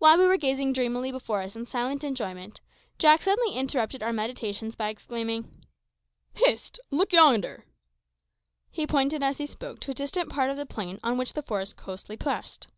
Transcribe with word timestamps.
While 0.00 0.18
we 0.18 0.26
were 0.26 0.36
gazing 0.36 0.74
dreamily 0.74 1.10
before 1.12 1.40
us 1.40 1.56
in 1.56 1.64
silent 1.64 2.04
enjoyment, 2.04 2.60
Jack 2.98 3.22
suddenly 3.22 3.54
interrupted 3.56 4.02
our 4.02 4.12
meditations 4.12 4.74
by 4.74 4.90
exclaiming 4.90 5.64
"Hist! 6.34 6.78
look 6.90 7.10
yonder!" 7.10 7.64
He 8.70 8.86
pointed 8.86 9.22
as 9.22 9.38
he 9.38 9.46
spoke 9.46 9.80
to 9.80 9.90
a 9.90 9.94
distant 9.94 10.28
part 10.28 10.50
of 10.50 10.58
the 10.58 10.66
plain 10.66 11.00
on 11.02 11.16
which 11.16 11.32
the 11.32 11.42
forest 11.42 11.78
closely 11.78 12.18
pressed. 12.18 12.68